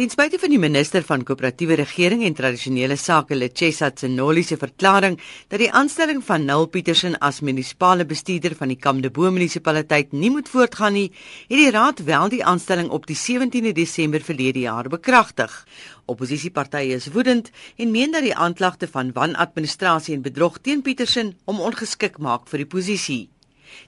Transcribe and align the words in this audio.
Ten 0.00 0.08
spyte 0.08 0.38
van 0.40 0.48
die 0.48 0.56
minister 0.56 1.02
van 1.04 1.20
koöperatiewe 1.28 1.76
regering 1.76 2.22
en 2.24 2.32
tradisionele 2.32 2.96
sake 2.96 3.36
Letsesa 3.36 3.90
Tsenoli 3.92 4.40
se 4.48 4.56
verklaring 4.56 5.18
dat 5.52 5.60
die 5.60 5.68
aanstelling 5.76 6.22
van 6.24 6.46
Nul 6.48 6.64
Petersen 6.72 7.18
as 7.20 7.42
munisipale 7.44 8.06
bestuurder 8.08 8.54
van 8.56 8.72
die 8.72 8.78
Kamdebo 8.80 9.28
munisipaliteit 9.28 10.14
nie 10.16 10.30
moet 10.32 10.48
voortgaan 10.48 10.96
nie, 10.96 11.10
het 11.50 11.60
die 11.60 11.74
raad 11.76 12.00
wel 12.08 12.32
die 12.32 12.40
aanstelling 12.40 12.88
op 12.96 13.04
die 13.10 13.18
17de 13.26 13.74
Desember 13.76 14.24
verlede 14.24 14.64
jaar 14.64 14.88
bekragtig. 14.88 15.52
Opposisiepartye 16.08 16.96
is 16.96 17.10
woedend 17.12 17.52
en 17.76 17.92
meen 17.92 18.16
dat 18.16 18.24
die 18.24 18.34
aanklagte 18.48 18.88
van 18.88 19.12
wanadministrasie 19.12 20.16
en 20.16 20.24
bedrog 20.24 20.62
teen 20.64 20.80
Petersen 20.80 21.36
hom 21.44 21.60
ongeskik 21.60 22.16
maak 22.16 22.48
vir 22.48 22.64
die 22.64 22.70
posisie. 22.78 23.22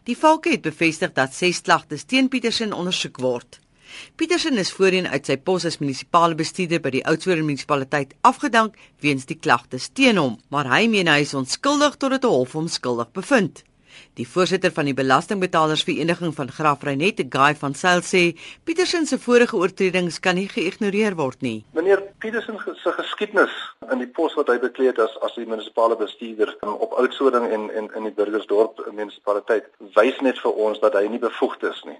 Die 0.05 0.21
valke 0.29 0.53
het 0.59 0.69
bevestig 0.69 1.17
dat 1.17 1.33
ses 1.33 1.65
klagtes 1.65 2.05
teen 2.05 2.29
Petersen 2.29 2.77
ondersoek 2.77 3.25
word. 3.25 3.62
Petersen 4.17 4.59
is 4.59 4.73
voorheen 4.73 5.09
uit 5.09 5.27
sy 5.27 5.37
pos 5.37 5.65
as 5.69 5.79
munisipale 5.81 6.35
bestuurder 6.39 6.81
by 6.81 6.91
die 6.95 7.05
Oudtshoorn 7.09 7.45
munisipaliteit 7.47 8.15
afgedank 8.23 8.77
weens 9.01 9.27
die 9.27 9.39
klagtes 9.39 9.91
teen 9.93 10.21
hom, 10.21 10.39
maar 10.49 10.71
hy 10.71 10.87
meen 10.89 11.09
hy 11.09 11.21
is 11.27 11.35
onskuldig 11.35 11.97
totdat 11.97 12.25
'n 12.25 12.35
hof 12.37 12.53
hom 12.53 12.69
skuldig 12.69 13.13
bevind. 13.13 13.65
Die 14.15 14.29
voorsitter 14.29 14.73
van 14.73 14.85
die 14.85 14.95
Belastingbetalersvereniging 14.95 16.35
van 16.35 16.51
Graafreinet, 16.51 17.25
Guy 17.31 17.55
van 17.61 17.75
Sail 17.75 18.03
sê, 18.07 18.23
Petersen 18.65 19.07
se 19.07 19.19
vorige 19.19 19.57
oortredings 19.57 20.21
kan 20.21 20.37
nie 20.37 20.49
geïgnoreer 20.49 21.17
word 21.17 21.41
nie. 21.43 21.65
Meneer 21.73 22.03
Petersen 22.19 22.59
se 22.83 22.93
geskiedenis 22.93 23.55
in 23.91 23.99
die 23.99 24.11
pos 24.19 24.35
wat 24.39 24.49
hy 24.53 24.59
bekleed 24.63 24.93
het 24.93 25.01
as 25.07 25.15
as 25.27 25.35
die 25.39 25.47
munisipale 25.49 25.97
bestuurder 25.97 26.55
op 26.63 26.97
Oudtshoorn 27.01 27.49
en 27.49 27.71
en 27.71 27.91
in 27.97 28.09
die 28.09 28.15
Burgersdorp 28.17 28.83
munisipaliteit 28.93 29.69
wys 29.97 30.21
net 30.21 30.41
vir 30.45 30.59
ons 30.67 30.81
dat 30.83 30.97
hy 30.99 31.07
nie 31.09 31.23
bevoegd 31.23 31.65
is 31.71 31.83
nie. 31.89 31.99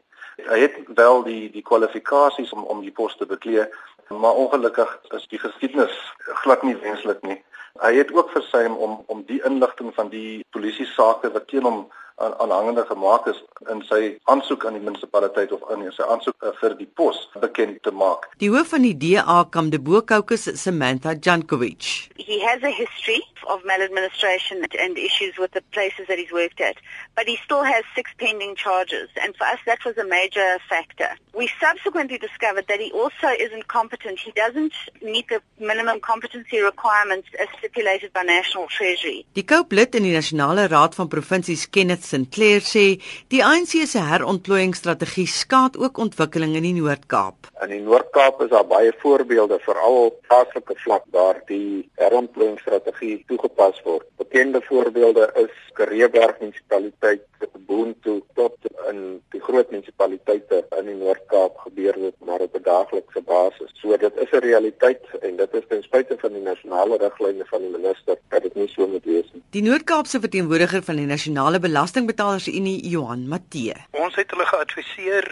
Hy 0.49 0.59
het 0.65 0.77
wel 0.99 1.23
die 1.29 1.51
die 1.55 1.65
kwalifikasies 1.71 2.53
om 2.53 2.65
om 2.65 2.83
die 2.85 2.95
pos 3.01 3.17
te 3.17 3.27
beklee, 3.27 3.67
maar 4.09 4.41
ongelukkig 4.45 4.99
is 5.17 5.27
die 5.33 5.41
geskiedenis 5.41 5.97
glad 6.45 6.63
nie 6.63 6.77
wenslik 6.85 7.23
nie. 7.23 7.41
Hy 7.81 7.95
het 7.97 8.13
ook 8.13 8.31
versuim 8.31 8.75
om 8.77 9.03
om 9.07 9.23
die 9.27 9.41
inligting 9.45 9.95
van 9.95 10.09
die 10.09 10.45
polisie 10.51 10.87
sake 10.87 11.31
wat 11.33 11.49
teen 11.49 11.65
hom 11.65 11.87
aan 12.23 12.35
aanhangende 12.39 12.85
gemaak 12.87 13.27
is 13.33 13.39
in 13.73 13.83
sy 13.89 14.01
aansoek 14.31 14.67
aan 14.67 14.77
die 14.79 14.85
munisipaliteit 14.87 15.53
of 15.57 15.65
in 15.75 15.85
sy 15.97 16.07
aansoek 16.07 16.37
uh, 16.47 16.55
vir 16.61 16.77
die 16.79 16.89
pos 17.01 17.19
bekend 17.43 17.83
te 17.83 17.93
maak. 18.03 18.29
Die 18.43 18.51
hoof 18.53 18.73
van 18.75 18.87
die 18.87 18.95
DA 19.05 19.39
Kamdebo 19.51 20.03
Caucus 20.07 20.47
Samantha 20.63 21.15
Jankovic. 21.15 21.91
He 22.17 22.39
has 22.47 22.63
a 22.63 22.71
history 22.71 23.21
of 23.49 23.65
maladministration 23.65 24.65
and 24.79 24.99
issues 24.99 25.35
with 25.39 25.51
the 25.53 25.63
places 25.73 26.07
that 26.09 26.19
he's 26.19 26.33
worked 26.33 26.61
at, 26.61 26.77
but 27.17 27.27
he 27.27 27.37
still 27.45 27.65
has 27.65 27.83
six 27.95 28.11
pending 28.19 28.55
charges 28.55 29.09
and 29.23 29.35
for 29.37 29.47
us 29.47 29.59
that 29.67 29.85
was 29.85 29.99
a 29.99 30.07
major 30.07 30.49
factor. 30.69 31.11
We 31.35 31.51
subsequently 31.61 32.19
discovered 32.19 32.67
that 32.69 32.81
he 32.81 32.93
also 32.93 33.29
isn't 33.39 33.67
competent. 33.67 34.21
He 34.21 34.33
doesn't 34.33 34.75
meet 35.03 35.29
the 35.29 35.41
minimum 35.59 36.01
competency 36.01 36.61
requirements 36.61 37.29
as 37.41 37.49
stipulated 37.59 38.13
by 38.13 38.23
National 38.23 38.67
Treasury. 38.69 39.27
Die 39.35 39.43
Kouplid 39.43 39.95
in 39.95 40.05
die 40.05 40.15
Nasionale 40.15 40.69
Raad 40.71 40.95
van 40.95 41.09
Provinsies 41.09 41.71
Kenneth 41.71 42.12
Sinclair 42.13 42.61
sê 42.61 42.85
die 43.33 43.41
ANC 43.45 43.73
se 43.89 44.03
herontplooiingsstrategie 44.05 45.27
skaad 45.31 45.79
ook 45.81 46.01
ontwikkeling 46.05 46.59
in 46.59 46.67
die 46.69 46.75
Noord-Kaap. 46.77 47.49
In 47.65 47.73
die 47.73 47.81
Noord-Kaap 47.87 48.43
is 48.45 48.53
daar 48.53 48.69
baie 48.69 48.93
voorbeelde 49.01 49.59
veral 49.65 49.99
op 50.11 50.19
plaaslike 50.29 50.77
vlak 50.85 51.07
waar 51.17 51.41
die 51.49 51.89
herontplooiingsstrategie 52.03 53.23
toegepas 53.33 53.81
word. 53.87 54.09
Bekende 54.21 54.61
voorbeelde 54.69 55.31
is 55.47 55.55
Kareeberg 55.79 56.41
munisipaliteit, 56.41 57.25
Boontoe 57.67 58.21
tot 58.37 58.72
in 58.91 59.23
die 59.35 59.41
groot 59.41 59.71
munisipaliteite 59.71 60.63
in 60.79 60.87
die 60.87 60.97
Noord-Kaap 60.97 61.59
gebeur 61.67 61.99
dit 62.05 62.15
maar 62.27 62.41
op 62.41 62.57
'n 62.57 62.63
daaglikse 62.63 63.23
basis. 63.23 63.71
So 63.81 63.97
dit 63.97 64.17
is 64.17 64.31
'n 64.33 64.45
realiteit 64.45 65.05
en 65.21 65.37
dit 65.37 65.55
is 65.55 65.67
ten 65.69 65.83
spyte 65.83 66.17
van 66.19 66.33
die 66.33 66.43
nasionale 66.43 66.97
riglyne 66.97 67.45
van 67.45 67.61
die 67.61 67.71
minister 67.71 68.17
dat 68.29 68.43
dit 68.43 68.55
nie 68.55 68.69
so 68.69 68.87
moet 68.87 69.05
wees 69.05 69.29
nie. 69.33 69.43
Die 69.51 69.63
Noord-Kaapse 69.63 70.21
verteenwoordiger 70.21 70.83
van 70.83 70.97
die 70.97 71.07
Nasionale 71.07 71.59
Belastingbetalers 71.59 72.49
Unie, 72.49 72.89
Johan 72.89 73.29
Matthee. 73.29 73.75
Ons 73.91 74.15
het 74.15 74.31
hulle 74.31 74.47
geadviseer 74.47 75.27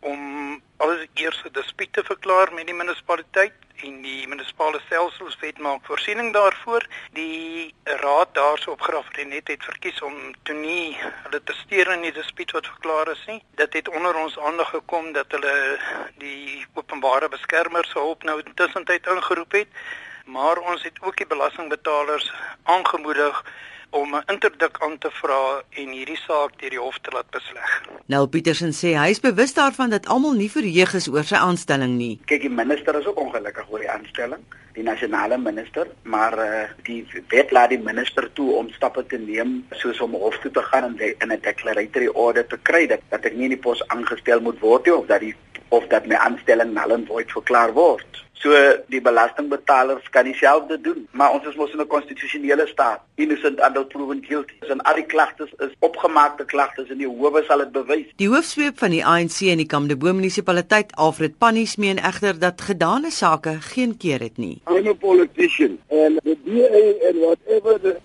om 0.00 0.62
alles 0.76 1.06
eers 1.14 1.42
'n 1.44 1.52
dispuut 1.52 1.92
te 1.92 2.04
verklaar 2.04 2.52
met 2.52 2.66
die 2.66 2.74
munisipaliteit 2.74 3.52
en 3.76 4.02
die 4.02 4.28
munisipale 4.28 4.80
stelselswet 4.86 5.58
maak 5.58 5.84
voorsiening 5.86 6.32
daarvoor. 6.32 6.86
Die 7.12 7.74
raad 7.84 8.34
daarso 8.34 8.70
op 8.70 8.80
Graafrenet 8.80 9.48
het 9.48 9.64
verkies 9.64 10.02
om 10.02 10.34
toe 10.42 10.54
nie 10.54 10.96
hulle 11.02 11.42
te 11.44 11.52
steur 11.52 11.92
in 11.92 12.02
die 12.06 12.12
dispuut 12.12 12.50
wat 12.50 12.66
verklaar 12.66 13.10
is 13.10 13.24
nie. 13.26 13.42
Dit 13.54 13.72
het 13.72 13.88
onder 13.88 14.14
ons 14.16 14.38
aandag 14.38 14.70
gekom 14.70 15.12
dat 15.12 15.30
hulle 15.30 15.78
die 16.18 16.66
openbare 16.74 17.28
beskermer 17.28 17.84
se 17.84 17.98
hulp 17.98 18.22
nou 18.22 18.42
tussentyd 18.54 19.06
ingeroep 19.06 19.52
het, 19.52 19.68
maar 20.24 20.58
ons 20.58 20.82
het 20.82 21.02
ook 21.02 21.16
die 21.16 21.26
belastingbetalers 21.26 22.32
aangemoedig 22.62 23.44
om 23.90 24.14
'n 24.14 24.22
interdik 24.26 24.76
aan 24.78 24.98
te 24.98 25.10
vra 25.10 25.62
en 25.70 25.88
hierdie 25.88 26.16
saak 26.16 26.60
deur 26.60 26.70
die 26.70 26.80
hof 26.80 26.98
te 26.98 27.10
laat 27.10 27.30
besleg. 27.30 27.82
Nou 28.06 28.26
Petersen 28.26 28.72
sê 28.72 28.94
hy 28.96 29.10
is 29.10 29.20
bewus 29.20 29.54
daarvan 29.54 29.90
dat 29.90 30.06
almal 30.06 30.32
nie 30.32 30.50
verheug 30.50 30.94
is 30.94 31.08
oor 31.08 31.24
sy 31.24 31.34
aanstelling 31.36 31.96
nie. 31.96 32.20
Kyk, 32.24 32.40
die 32.40 32.50
minister 32.50 32.98
is 32.98 33.06
ook 33.06 33.20
ongelukkig 33.20 33.70
oor 33.70 33.78
die 33.78 33.90
aanstelling, 33.90 34.42
die 34.74 34.82
nasionale 34.82 35.38
minister, 35.38 35.86
maar 36.02 36.38
uh, 36.38 36.68
die 36.82 37.06
wet 37.28 37.50
laat 37.50 37.68
die 37.68 37.82
minister 37.82 38.32
toe 38.32 38.52
om 38.52 38.70
stappe 38.70 39.06
te 39.06 39.18
neem 39.18 39.64
soos 39.70 40.00
om 40.00 40.12
hof 40.12 40.38
toe 40.38 40.50
te 40.50 40.62
gaan 40.62 40.84
en 40.84 40.98
in 41.18 41.32
'n 41.32 41.40
declaratory 41.40 42.06
order 42.06 42.46
te 42.46 42.58
kry 42.62 42.86
dat 42.86 43.00
dat 43.08 43.24
ek 43.24 43.34
nie 43.34 43.44
in 43.44 43.56
die 43.56 43.64
pos 43.68 43.88
aangestel 43.88 44.40
moet 44.40 44.60
word 44.60 44.84
nie 44.86 44.94
of 44.94 45.06
dat 45.06 45.20
die 45.20 45.34
of 45.68 45.86
dat 45.86 46.06
my 46.06 46.14
aanstelling 46.14 46.72
null 46.72 46.92
and 46.92 47.06
void 47.06 47.30
verklaar 47.32 47.72
word. 47.72 48.24
So 48.38 48.54
die 48.86 49.00
belastingbetalers 49.02 50.10
kan 50.14 50.24
dieselfde 50.28 50.78
doen, 50.80 51.08
maar 51.10 51.32
ons 51.34 51.46
is 51.46 51.56
mos 51.58 51.72
in 51.74 51.80
'n 51.80 51.86
konstitusionele 51.86 52.66
staat. 52.66 53.00
Innocent 53.14 53.60
until 53.60 53.84
proven 53.84 54.24
guilty. 54.28 54.54
En 54.60 54.80
al 54.80 54.94
die 54.94 55.06
klagtes 55.06 55.50
is 55.58 55.74
opgemaakte 55.78 56.44
klagtes 56.44 56.88
en 56.88 56.98
die 56.98 57.06
howe 57.06 57.42
sal 57.46 57.58
dit 57.58 57.72
bewys. 57.72 58.06
Die 58.16 58.28
hoofsweep 58.28 58.78
van 58.78 58.90
die 58.90 59.04
ANC 59.04 59.40
in 59.40 59.58
die 59.58 59.66
Kamdebo 59.66 60.12
munisipaliteit, 60.12 60.94
Alfred 60.96 61.38
Pannies, 61.38 61.76
meen 61.76 61.98
egter 61.98 62.38
dat 62.38 62.60
gedane 62.60 63.10
sake 63.10 63.56
geen 63.60 63.96
keer 63.96 64.20
het 64.20 64.36
nie. 64.36 64.62
I'm 64.70 64.86
a 64.86 64.94
politician 64.94 65.78
and 65.90 66.20
the 66.22 66.36
DA 66.44 67.08
and 67.08 67.16
whatever 67.16 67.80
the 67.80 67.98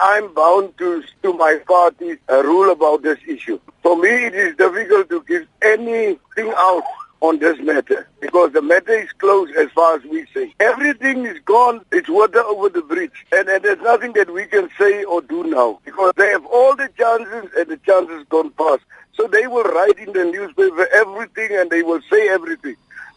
I'm 0.00 0.32
bound 0.34 0.76
to 0.78 1.02
to 1.22 1.32
my 1.34 1.58
party's 1.66 2.18
rule 2.28 2.72
about 2.72 3.02
this 3.02 3.18
issue. 3.26 3.60
For 3.82 3.96
me, 3.96 4.08
it 4.08 4.34
is 4.34 4.56
difficult 4.56 5.10
to 5.10 5.22
give 5.28 5.46
anything 5.62 6.52
out 6.56 6.84
on 7.20 7.38
this 7.38 7.58
matter 7.60 8.08
because 8.20 8.52
the 8.52 8.62
matter 8.62 8.92
is 8.92 9.12
closed 9.12 9.54
as 9.54 9.70
far 9.72 9.96
as 9.96 10.04
we 10.04 10.26
say. 10.32 10.54
Everything 10.58 11.26
is 11.26 11.38
gone. 11.44 11.84
It's 11.92 12.08
water 12.08 12.40
over 12.40 12.70
the 12.70 12.82
bridge. 12.82 13.26
And, 13.32 13.48
and 13.48 13.62
there's 13.62 13.80
nothing 13.80 14.14
that 14.14 14.32
we 14.32 14.46
can 14.46 14.70
say 14.78 15.04
or 15.04 15.20
do 15.20 15.44
now 15.44 15.80
because 15.84 16.14
they 16.16 16.28
have 16.30 16.46
all 16.46 16.74
the 16.74 16.88
chances 16.96 17.50
and 17.56 17.68
the 17.68 17.76
chances 17.78 18.24
gone 18.30 18.50
past. 18.52 18.82
So 19.14 19.26
they 19.26 19.46
will 19.46 19.64
write 19.64 19.98
in 19.98 20.12
the 20.12 20.24
newspaper 20.24 20.88
everything 20.94 21.50
and 21.52 21.70
they 21.70 21.82
will 21.82 22.00
say 22.10 22.28
everything. 22.30 22.76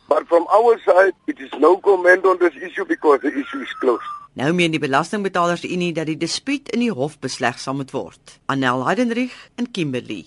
But 0.10 0.28
from 0.28 0.46
our 0.48 0.80
side, 0.82 1.14
it 1.28 1.40
is 1.40 1.52
no 1.54 1.78
comment 1.78 2.26
on 2.26 2.40
this 2.40 2.56
issue 2.58 2.84
because 2.86 3.22
the 3.22 3.30
issue 3.30 3.62
is 3.62 3.72
closed. 3.80 4.04
Nou 4.34 4.50
meen 4.54 4.74
die 4.74 4.82
Belastingbetalers 4.82 5.62
Unie 5.64 5.92
dat 5.94 6.08
die 6.10 6.18
dispuut 6.18 6.72
in 6.74 6.82
die 6.82 6.94
hof 6.94 7.20
besleg 7.22 7.60
sal 7.62 7.76
moet 7.78 7.92
word. 7.94 8.40
Anel 8.50 8.82
Heidenrich 8.88 9.36
in 9.62 9.70
Kimberley. 9.70 10.24